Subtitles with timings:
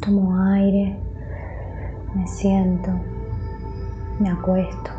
[0.00, 0.98] Tomo aire,
[2.14, 2.90] me siento,
[4.18, 4.90] me acuesto,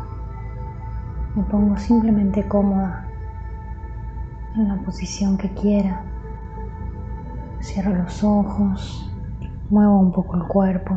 [1.34, 3.08] me pongo simplemente cómoda
[4.54, 6.04] en la posición que quiera.
[7.60, 9.10] Cierro los ojos,
[9.70, 10.96] muevo un poco el cuerpo,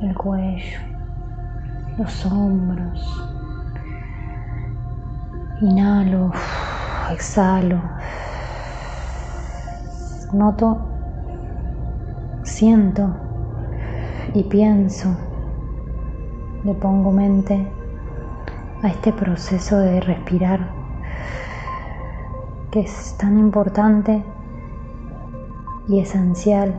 [0.00, 0.78] el cuello,
[1.98, 3.24] los hombros.
[5.62, 6.30] Inhalo,
[7.10, 7.80] exhalo.
[10.32, 10.87] Noto,
[12.58, 13.14] siento
[14.34, 15.16] y pienso.
[16.64, 17.70] Le pongo mente
[18.82, 20.68] a este proceso de respirar
[22.72, 24.24] que es tan importante
[25.86, 26.74] y esencial,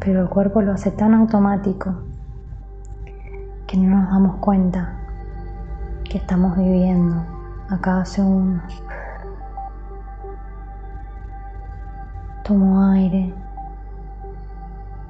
[0.00, 1.94] pero el cuerpo lo hace tan automático
[3.66, 4.98] que no nos damos cuenta
[6.08, 7.22] que estamos viviendo
[7.68, 8.62] a cada segundo.
[12.44, 13.34] Tomo aire,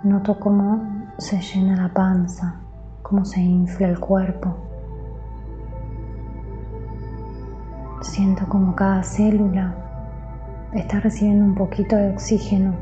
[0.05, 0.81] noto cómo
[1.19, 2.61] se llena la panza,
[3.03, 4.55] cómo se infla el cuerpo.
[8.01, 9.75] Siento como cada célula
[10.73, 12.75] está recibiendo un poquito de oxígeno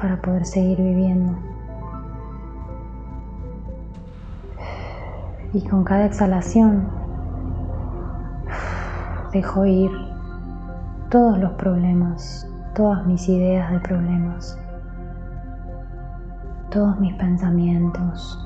[0.00, 1.32] para poder seguir viviendo.
[5.52, 6.88] Y con cada exhalación
[9.32, 9.90] dejo ir
[11.10, 14.58] todos los problemas, todas mis ideas de problemas,
[16.74, 18.36] todos mis pensamientos,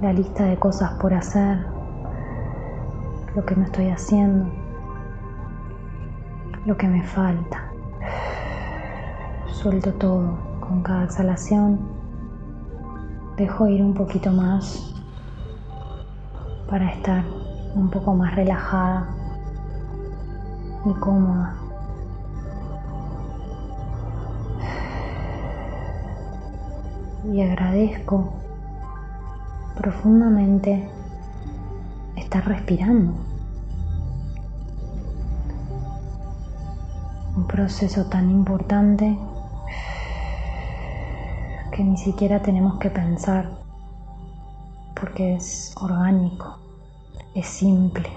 [0.00, 1.66] la lista de cosas por hacer,
[3.34, 4.50] lo que no estoy haciendo,
[6.64, 7.70] lo que me falta.
[9.48, 11.78] Suelto todo con cada exhalación.
[13.36, 14.94] Dejo ir un poquito más
[16.70, 17.22] para estar
[17.74, 19.08] un poco más relajada
[20.86, 21.65] y cómoda.
[27.32, 28.32] Y agradezco
[29.76, 30.88] profundamente
[32.16, 33.14] estar respirando.
[37.36, 39.18] Un proceso tan importante
[41.72, 43.50] que ni siquiera tenemos que pensar
[44.94, 46.66] porque es orgánico
[47.36, 48.08] es simple.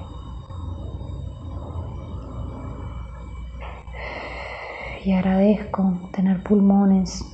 [5.03, 7.26] Y agradezco tener pulmones.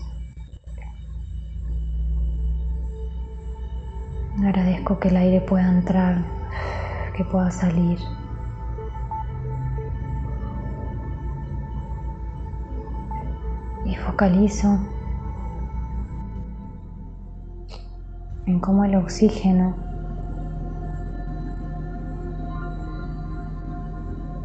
[4.45, 6.23] Agradezco que el aire pueda entrar,
[7.15, 7.97] que pueda salir.
[13.85, 14.77] Y focalizo
[18.45, 19.75] en cómo el oxígeno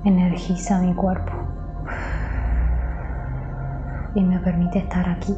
[0.05, 1.33] energiza mi cuerpo
[4.15, 5.37] y me permite estar aquí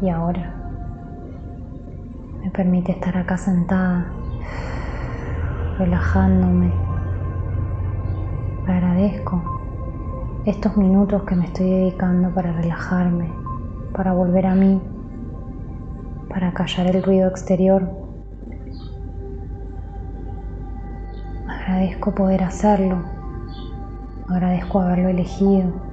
[0.00, 0.59] y ahora.
[2.52, 4.06] Permite estar acá sentada,
[5.78, 6.72] relajándome.
[8.66, 9.42] Agradezco
[10.44, 13.30] estos minutos que me estoy dedicando para relajarme,
[13.94, 14.80] para volver a mí,
[16.28, 18.00] para callar el ruido exterior
[21.70, 22.98] Agradezco poder hacerlo.
[24.28, 25.89] Agradezco haberlo elegido.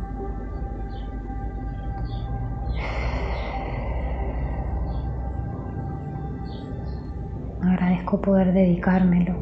[7.78, 9.36] Agradezco poder dedicármelo.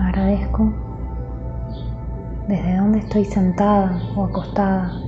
[0.00, 0.72] Agradezco
[2.48, 4.98] desde donde estoy sentada o acostada,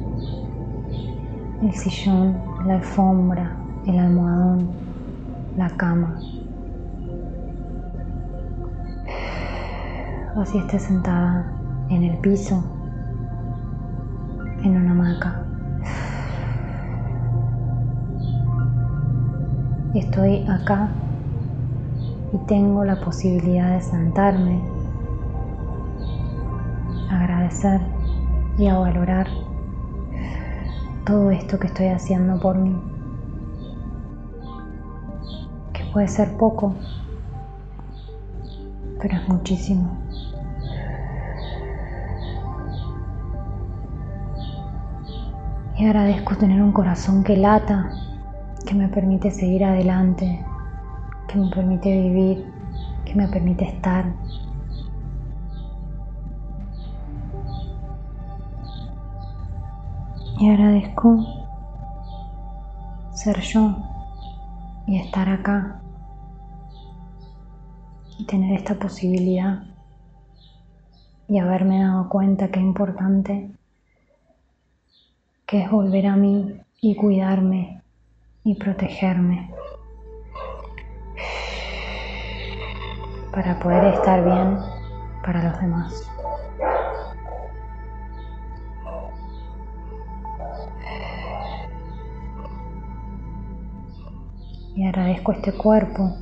[1.63, 3.57] el sillón, la alfombra,
[3.87, 4.69] el almohadón,
[5.57, 6.21] la cama.
[10.37, 11.47] así esté sentada
[11.89, 12.63] en el piso,
[14.63, 15.52] en una hamaca.
[19.95, 20.89] Estoy acá
[22.33, 24.59] y tengo la posibilidad de sentarme,
[27.11, 27.79] agradecer
[28.57, 29.27] y a valorar
[31.05, 32.75] todo esto que estoy haciendo por mí.
[35.75, 36.75] Que puede ser poco,
[38.99, 39.99] pero es muchísimo.
[45.77, 47.91] Y agradezco tener un corazón que lata,
[48.65, 50.45] que me permite seguir adelante,
[51.29, 52.53] que me permite vivir,
[53.05, 54.13] que me permite estar.
[60.39, 61.19] Y agradezco
[63.13, 63.77] ser yo
[64.87, 65.81] y estar acá
[68.19, 69.63] y tener esta posibilidad
[71.29, 73.51] y haberme dado cuenta qué importante
[75.47, 77.82] que es volver a mí y cuidarme
[78.45, 79.51] y protegerme
[83.33, 84.59] para poder estar bien
[85.25, 86.09] para los demás.
[94.75, 96.17] Y agradezco este cuerpo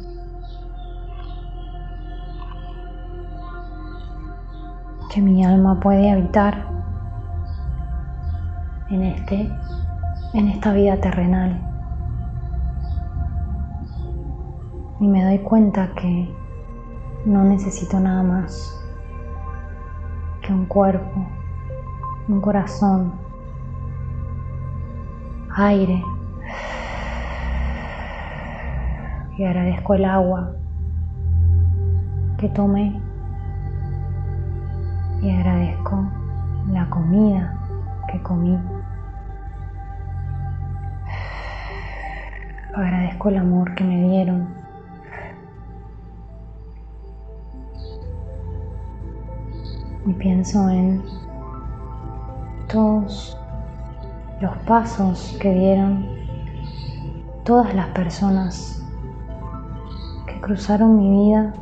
[5.13, 6.67] que mi alma puede habitar
[8.91, 9.51] en este
[10.35, 11.70] en esta vida terrenal.
[15.01, 16.29] Y me doy cuenta que
[17.25, 18.79] no necesito nada más
[20.43, 21.27] que un cuerpo,
[22.29, 23.15] un corazón,
[25.57, 26.05] aire.
[29.39, 30.53] Y agradezco el agua
[32.37, 33.01] que tomé
[35.23, 36.05] y agradezco
[36.73, 37.55] la comida
[38.13, 38.59] que comí.
[42.75, 44.60] Agradezco el amor que me dieron.
[50.07, 51.03] Y pienso en
[52.69, 53.37] todos
[54.41, 56.07] los pasos que dieron
[57.45, 58.85] todas las personas
[60.27, 61.53] que cruzaron mi vida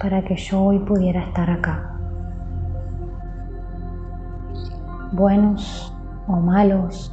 [0.00, 1.96] para que yo hoy pudiera estar acá.
[5.16, 5.94] buenos
[6.26, 7.10] o malos,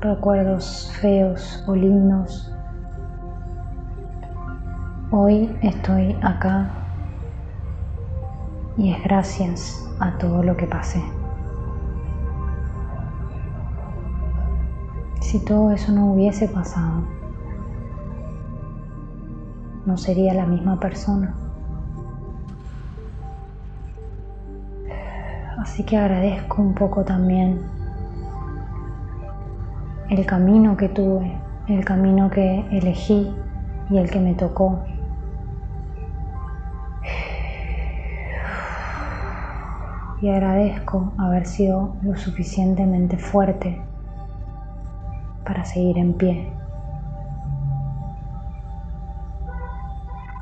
[0.00, 2.50] recuerdos feos o lindos.
[5.10, 6.70] Hoy estoy acá
[8.76, 11.02] y es gracias a todo lo que pasé.
[15.20, 17.02] Si todo eso no hubiese pasado,
[19.86, 21.34] no sería la misma persona.
[25.58, 27.60] Así que agradezco un poco también
[30.10, 31.36] el camino que tuve,
[31.68, 33.34] el camino que elegí
[33.90, 34.84] y el que me tocó.
[40.24, 43.78] Y agradezco haber sido lo suficientemente fuerte
[45.44, 46.50] para seguir en pie.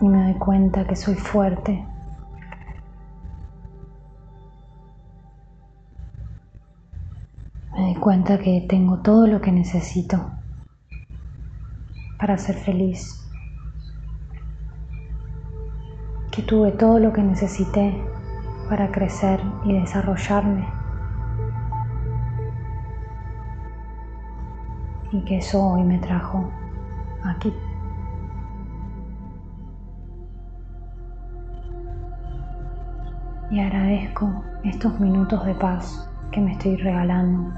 [0.01, 1.85] Y me doy cuenta que soy fuerte
[8.03, 10.33] cuenta que tengo todo lo que necesito
[12.19, 13.25] para ser feliz,
[16.33, 18.12] que tuve todo lo que necesité
[18.73, 20.67] para crecer y desarrollarme
[25.11, 26.51] y que eso hoy me trajo
[27.23, 27.55] aquí.
[33.51, 37.53] Y agradezco estos minutos de paz que me estoy regalando.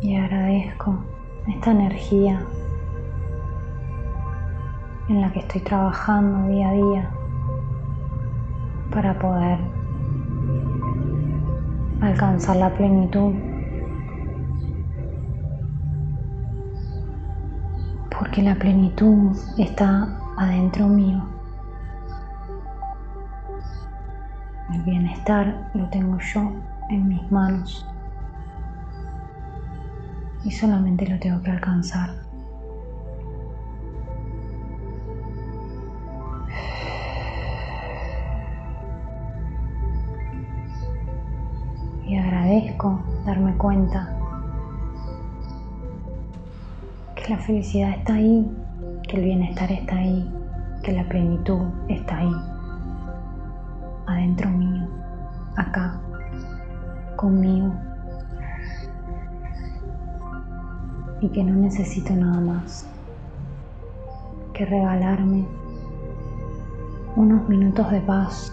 [0.00, 0.98] y agradezco
[1.48, 2.40] esta energía
[5.08, 7.10] en la que estoy trabajando día a día
[8.92, 9.58] para poder
[12.00, 13.34] alcanzar la plenitud.
[18.10, 21.22] Porque la plenitud está adentro mío.
[24.72, 26.52] El bienestar lo tengo yo
[26.88, 27.91] en mis manos
[30.44, 32.10] y solamente lo tengo que alcanzar.
[42.06, 44.16] Y agradezco darme cuenta
[47.14, 48.50] que la felicidad está ahí,
[49.08, 50.30] que el bienestar está ahí,
[50.82, 52.34] que la plenitud está ahí,
[54.06, 54.88] adentro mío,
[55.56, 56.00] acá,
[57.16, 57.72] conmigo.
[61.22, 62.86] Y que no necesito nada más
[64.52, 65.46] que regalarme
[67.14, 68.52] unos minutos de paz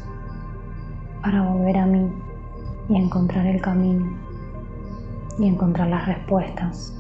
[1.24, 2.12] para volver a mí
[2.88, 4.06] y encontrar el camino
[5.40, 6.96] y encontrar las respuestas.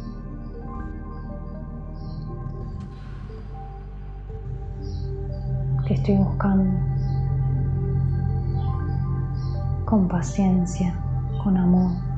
[5.85, 6.71] que estoy buscando
[9.85, 10.93] con paciencia,
[11.43, 12.08] con amor.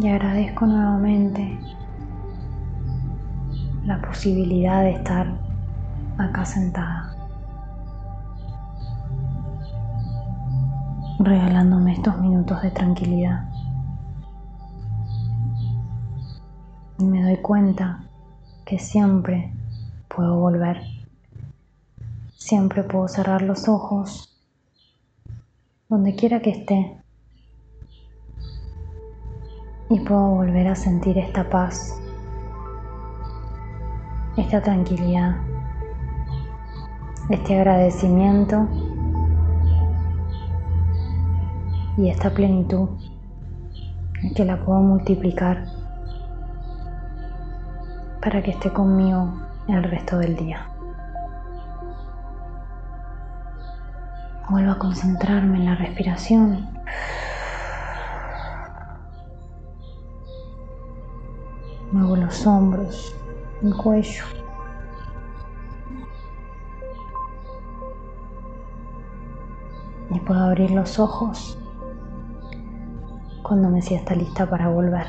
[0.00, 1.58] y agradezco nuevamente
[3.84, 5.26] la posibilidad de estar
[6.18, 7.16] acá sentada,
[11.18, 13.48] regalándome estos minutos de tranquilidad.
[16.98, 18.04] Y me doy cuenta
[18.64, 19.52] que siempre
[20.06, 20.80] puedo volver,
[22.36, 24.38] siempre puedo cerrar los ojos,
[25.88, 26.97] donde quiera que esté
[29.90, 31.98] y puedo volver a sentir esta paz,
[34.36, 35.36] esta tranquilidad,
[37.30, 38.68] este agradecimiento
[41.96, 42.88] y esta plenitud
[44.34, 45.64] que la puedo multiplicar
[48.20, 49.32] para que esté conmigo
[49.68, 50.66] el resto del día.
[54.50, 56.66] Vuelvo a concentrarme en la respiración.
[62.16, 63.14] Los hombros,
[63.62, 64.24] el cuello.
[70.10, 71.58] Y puedo abrir los ojos
[73.42, 75.06] cuando me sienta lista para volver.